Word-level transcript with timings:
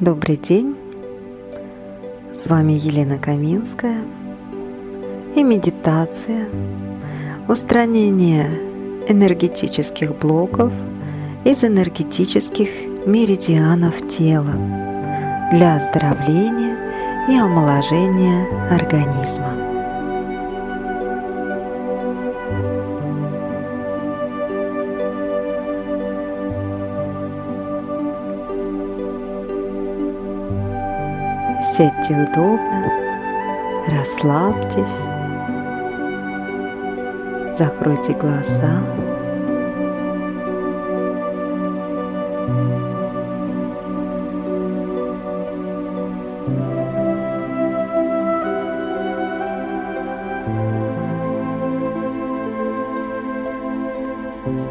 Добрый 0.00 0.36
день! 0.36 0.74
С 2.34 2.48
вами 2.48 2.72
Елена 2.72 3.16
Каминская 3.16 4.02
и 5.36 5.44
медитация 5.44 6.48
устранение 7.46 8.46
энергетических 9.06 10.18
блоков 10.18 10.72
из 11.44 11.62
энергетических 11.62 12.68
меридианов 13.06 14.08
тела 14.08 14.54
для 15.52 15.76
оздоровления 15.76 16.76
и 17.28 17.36
омоложения 17.36 18.48
организма. 18.68 19.69
Сядьте 31.72 32.14
удобно, 32.14 32.84
расслабьтесь, 33.86 34.90
закройте 37.56 38.12
глаза. 38.12 38.82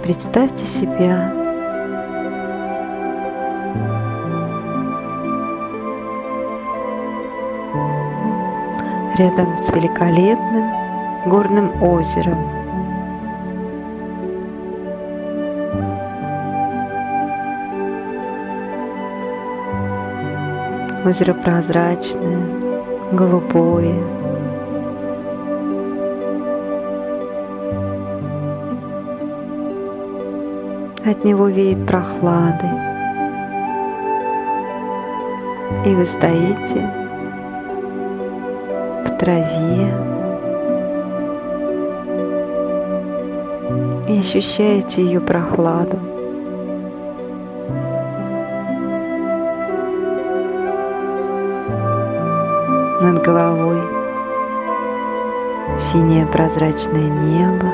Представьте 0.03 0.65
себя 0.65 1.38
рядом 9.19 9.57
с 9.57 9.69
великолепным 9.69 10.71
горным 11.25 11.83
озером. 11.83 12.39
Озеро 21.05 21.33
прозрачное, 21.33 22.39
голубое. 23.11 23.95
От 31.05 31.25
него 31.25 31.47
веет 31.47 31.85
прохладой. 31.85 32.69
И 35.85 35.93
вы 35.93 36.05
стоите 36.05 37.08
траве 39.19 39.93
и 44.07 44.19
ощущаете 44.19 45.03
ее 45.03 45.19
прохладу. 45.19 45.99
Над 53.01 53.23
головой 53.23 53.81
синее 55.77 56.25
прозрачное 56.25 57.09
небо, 57.09 57.71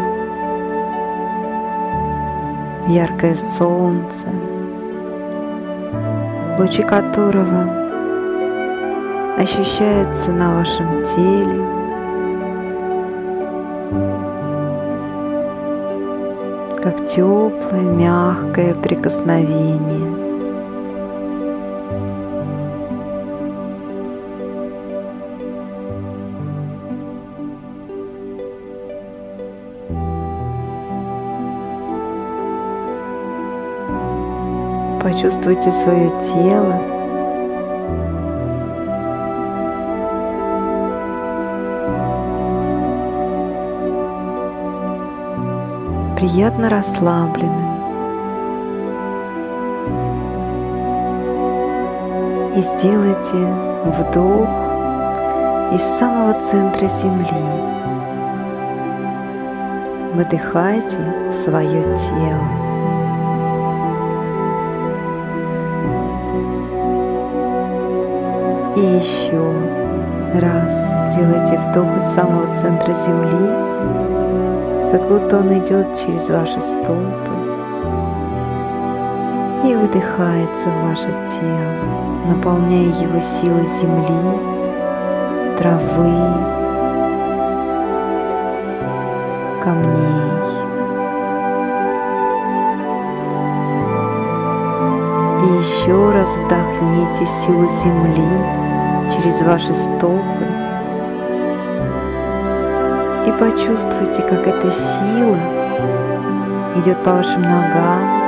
яркое 2.88 3.36
солнце, 3.36 4.28
лучи 6.58 6.82
которого 6.82 7.85
ощущается 9.38 10.32
на 10.32 10.56
вашем 10.56 11.04
теле. 11.04 11.76
как 16.86 17.08
теплое, 17.08 17.82
мягкое 17.82 18.76
прикосновение. 18.76 20.26
Почувствуйте 35.02 35.72
свое 35.72 36.10
тело, 36.20 36.95
приятно 46.16 46.70
расслабленным. 46.70 47.76
И 52.56 52.62
сделайте 52.62 53.36
вдох 53.86 54.48
из 55.74 55.82
самого 55.82 56.40
центра 56.40 56.88
Земли. 56.88 57.26
Выдыхайте 60.14 61.00
в 61.30 61.34
свое 61.34 61.84
тело. 61.84 62.66
И 68.78 68.80
еще 68.80 69.54
раз 70.40 71.12
сделайте 71.12 71.58
вдох 71.58 71.98
из 71.98 72.04
самого 72.16 72.54
центра 72.54 72.94
Земли 72.94 73.65
как 74.92 75.08
будто 75.08 75.40
он 75.40 75.58
идет 75.58 75.96
через 75.96 76.30
ваши 76.30 76.62
стопы 76.62 77.36
и 79.66 79.76
выдыхается 79.76 80.70
в 80.70 80.90
ваше 80.90 81.10
тело, 81.30 82.28
наполняя 82.28 82.94
его 83.02 83.20
силой 83.20 83.68
земли, 83.82 84.40
травы, 85.58 86.56
камней. 89.64 90.36
И 95.42 95.48
еще 95.58 96.12
раз 96.12 96.30
вдохните 96.38 97.26
силу 97.26 97.68
земли 97.68 99.10
через 99.10 99.42
ваши 99.42 99.74
стопы 99.74 100.55
почувствуйте, 103.38 104.22
как 104.22 104.48
эта 104.48 104.72
сила 104.72 105.38
идет 106.78 107.04
по 107.04 107.14
вашим 107.14 107.42
ногам 107.42 108.26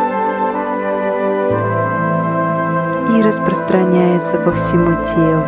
и 3.16 3.22
распространяется 3.22 4.38
по 4.38 4.52
всему 4.52 4.92
телу. 5.04 5.46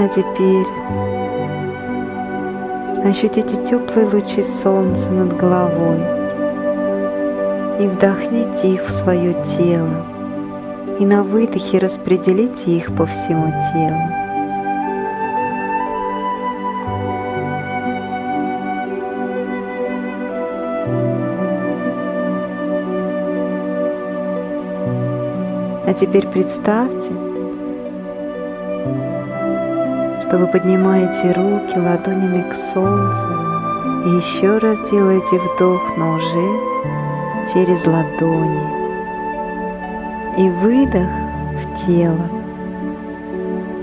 А 0.00 0.08
теперь 0.08 0.66
ощутите 3.04 3.56
теплые 3.56 4.06
лучи 4.06 4.42
солнца 4.42 5.10
над 5.10 5.36
головой 5.36 5.98
и 7.80 7.88
вдохните 7.88 8.68
их 8.68 8.84
в 8.84 8.90
свое 8.90 9.34
тело 9.42 10.07
и 10.98 11.06
на 11.06 11.22
выдохе 11.22 11.78
распределите 11.78 12.72
их 12.72 12.94
по 12.96 13.06
всему 13.06 13.46
телу. 13.72 14.18
А 25.86 25.94
теперь 25.94 26.26
представьте, 26.28 27.12
что 30.20 30.36
вы 30.36 30.46
поднимаете 30.48 31.32
руки 31.32 31.78
ладонями 31.78 32.44
к 32.50 32.54
солнцу 32.54 33.28
и 34.04 34.10
еще 34.16 34.58
раз 34.58 34.78
делаете 34.90 35.38
вдох, 35.38 35.96
но 35.96 36.16
уже 36.16 37.54
через 37.54 37.86
ладони 37.86 38.77
и 40.38 40.48
выдох 40.48 41.08
в 41.56 41.86
тело. 41.86 42.30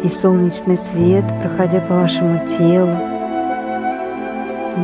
И 0.04 0.10
солнечный 0.10 0.78
свет, 0.78 1.26
проходя 1.42 1.82
по 1.82 1.96
вашему 1.96 2.40
телу, 2.48 2.98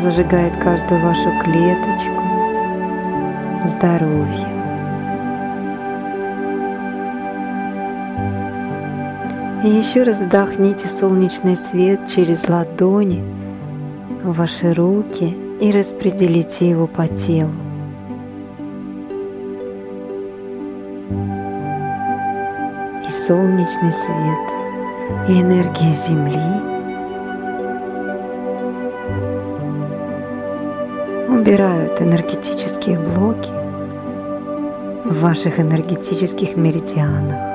зажигает 0.02 0.56
каждую 0.62 1.02
вашу 1.02 1.30
клеточку 1.44 2.22
здоровье. 3.68 4.48
И 9.64 9.70
еще 9.70 10.02
раз 10.04 10.18
вдохните 10.18 10.88
солнечный 10.88 11.56
свет 11.56 12.08
через 12.08 12.50
ладони 12.50 13.24
в 14.24 14.34
ваши 14.34 14.74
руки 14.74 15.38
и 15.62 15.72
распределите 15.72 16.68
его 16.68 16.88
по 16.88 17.08
телу. 17.08 17.71
Солнечный 23.28 23.92
свет, 23.92 24.50
и 25.30 25.42
энергия 25.42 25.94
Земли 25.94 26.40
убирают 31.30 32.02
энергетические 32.02 32.98
блоки 32.98 33.52
в 35.06 35.22
ваших 35.22 35.60
энергетических 35.60 36.56
меридианах. 36.58 37.51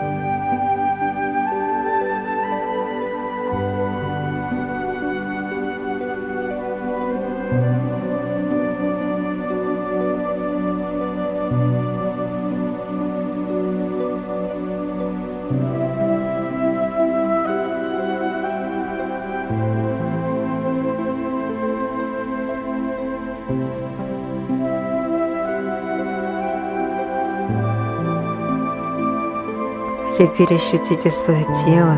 Теперь 30.18 30.54
ощутите 30.54 31.10
свое 31.10 31.44
тело. 31.44 31.94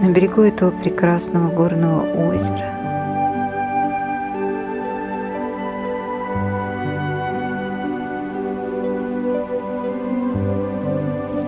На 0.00 0.08
берегу 0.08 0.40
этого 0.40 0.70
прекрасного 0.70 1.50
горного 1.50 2.00
озера. 2.30 2.72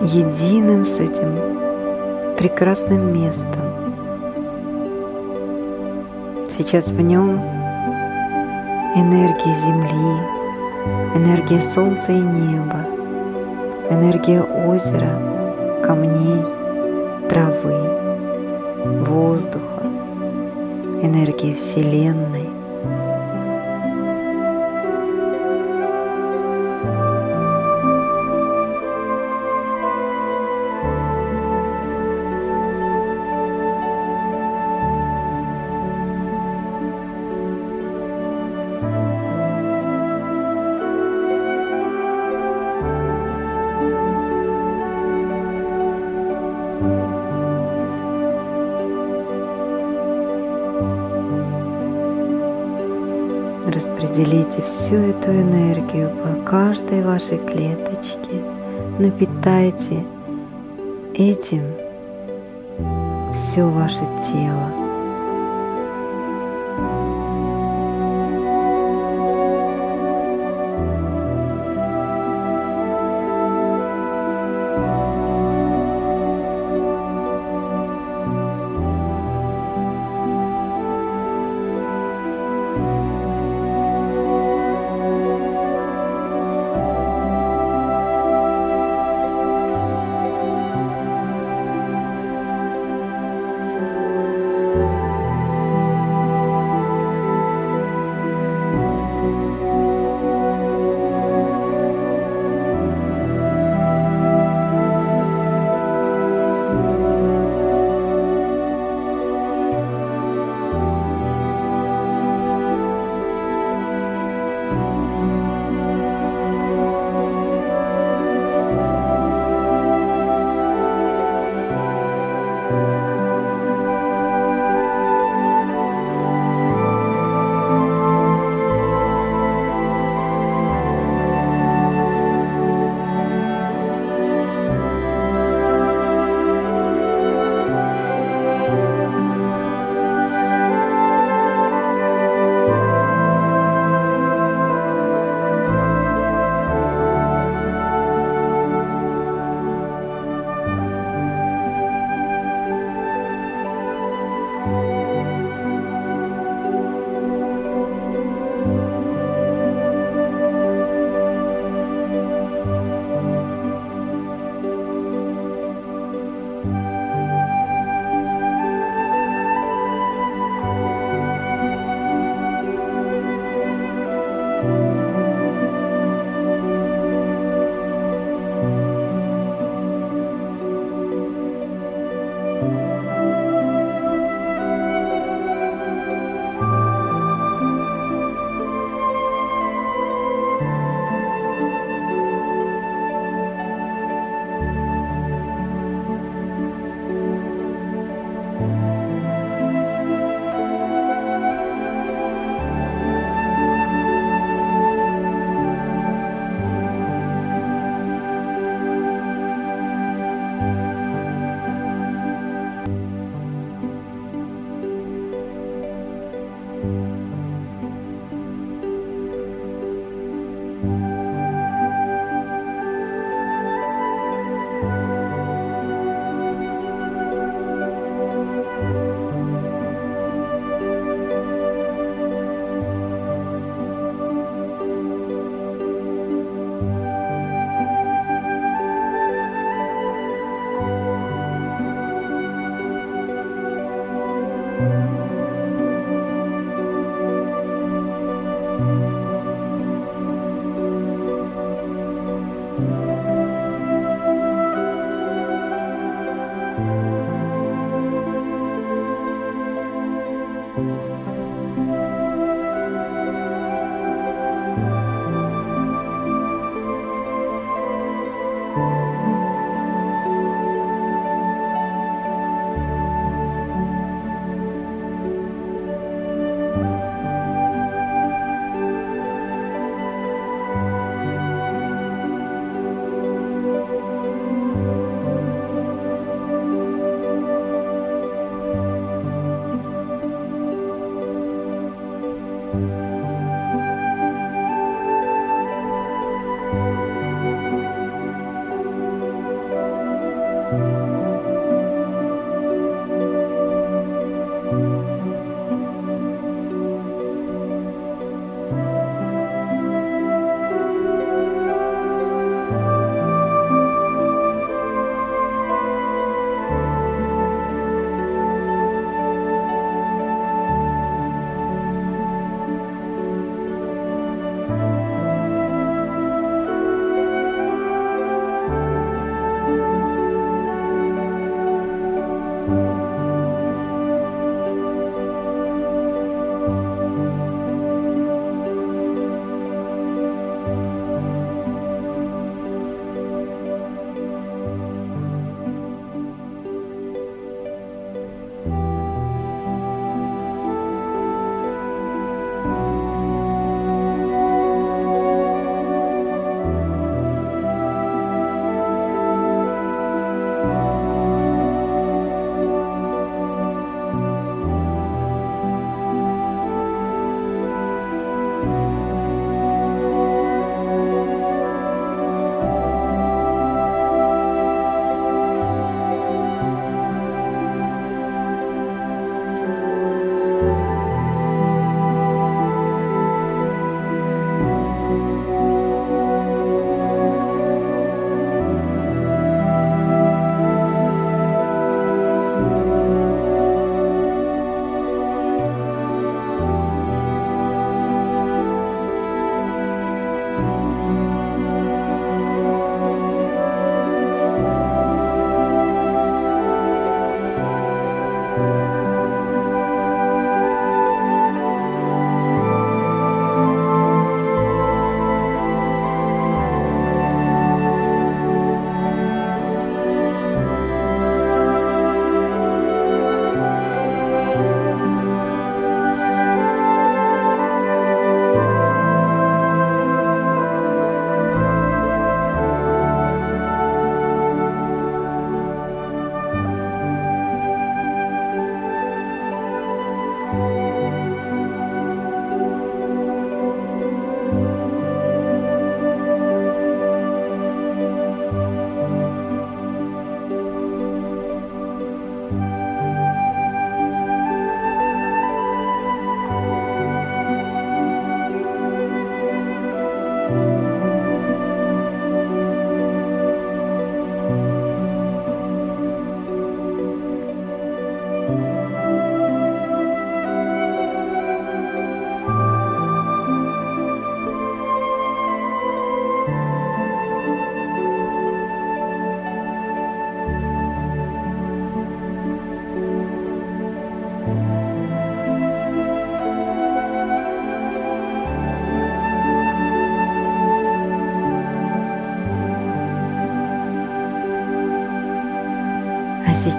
Единым 0.03 0.85
с 0.85 0.99
этим 0.99 2.35
прекрасным 2.37 3.13
местом. 3.13 3.63
Сейчас 6.49 6.91
в 6.91 7.01
нем 7.01 7.39
энергия 8.95 9.55
Земли, 9.65 10.36
энергия 11.17 11.59
солнца 11.59 12.11
и 12.11 12.19
неба, 12.19 12.85
энергия 13.89 14.43
озера, 14.43 15.81
камней, 15.83 16.43
травы, 17.27 19.03
воздуха, 19.03 19.81
энергия 21.01 21.55
Вселенной. 21.55 22.56
Эту 55.17 55.31
энергию 55.31 56.09
по 56.09 56.49
каждой 56.49 57.03
вашей 57.03 57.37
клеточке. 57.37 58.41
Напитайте 58.99 60.05
этим 61.13 61.63
все 63.33 63.63
ваше 63.63 64.05
тело. 64.31 64.76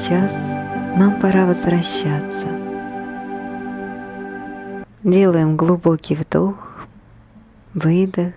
Сейчас 0.08 0.32
нам 0.96 1.20
пора 1.20 1.44
возвращаться. 1.44 2.46
Делаем 5.04 5.58
глубокий 5.58 6.14
вдох, 6.14 6.86
выдох 7.74 8.32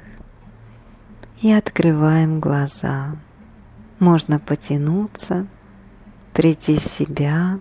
и 1.41 1.49
открываем 1.49 2.41
глаза. 2.41 3.15
Можно 3.99 4.37
потянуться, 4.37 5.47
прийти 6.33 6.77
в 6.77 6.83
себя, 6.83 7.59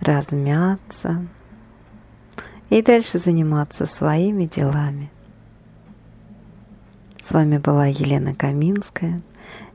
размяться 0.00 1.26
и 2.68 2.82
дальше 2.82 3.18
заниматься 3.18 3.86
своими 3.86 4.44
делами. 4.44 5.10
С 7.22 7.32
вами 7.32 7.56
была 7.56 7.86
Елена 7.86 8.34
Каминская 8.34 9.22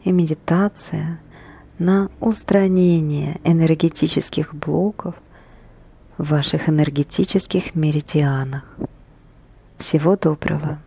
и 0.04 0.12
медитация– 0.12 1.20
на 1.82 2.12
устранение 2.20 3.42
энергетических 3.44 4.54
блоков 4.54 5.16
в 6.20 6.30
ваших 6.30 6.70
энергетических 6.70 7.74
меридианах. 7.74 8.64
Всего 9.80 10.16
доброго! 10.16 10.80